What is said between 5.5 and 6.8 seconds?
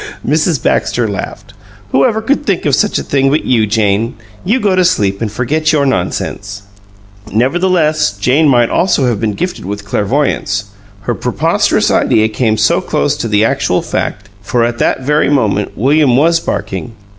your nonsense!"